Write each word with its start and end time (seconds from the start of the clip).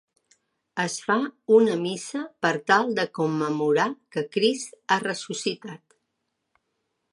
Es 0.83 0.95
fa 1.07 1.17
una 1.57 1.75
missa 1.81 2.21
per 2.45 2.51
tal 2.71 2.89
de 3.01 3.05
commemorar 3.19 3.87
que 4.17 4.25
Crist 4.37 4.75
ha 4.97 5.01
ressuscitat. 5.07 5.97